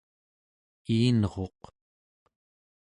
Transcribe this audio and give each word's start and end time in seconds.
iinruq 0.97 1.61